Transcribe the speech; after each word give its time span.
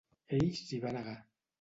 Ell 0.37 0.47
s'hi 0.61 0.81
va 0.87 0.95
negar. 0.99 1.17